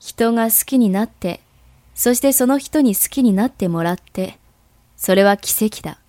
[0.00, 1.40] 人が好きになって、
[1.94, 4.38] そしてその人に好きになってもらって、
[4.96, 6.00] それは奇跡だ。